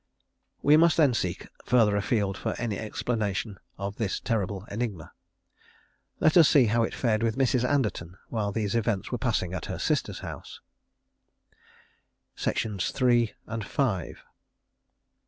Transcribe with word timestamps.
_We 0.63 0.77
must 0.77 0.97
then 0.97 1.13
seek 1.13 1.47
further 1.63 1.95
afield 1.95 2.35
for 2.35 2.55
any 2.57 2.79
explanation 2.79 3.59
of 3.77 3.97
this 3.97 4.19
terrible 4.19 4.65
enigma. 4.71 5.13
Let 6.19 6.37
us 6.37 6.49
see 6.49 6.65
how 6.65 6.81
it 6.81 6.95
fared 6.95 7.21
with 7.21 7.37
Mrs. 7.37 7.63
Anderton 7.63 8.17
while 8.29 8.51
these 8.51 8.73
events 8.73 9.11
were 9.11 9.19
passing 9.19 9.53
at 9.53 9.65
her 9.67 9.77
sister's 9.77 10.21
house. 10.21 10.59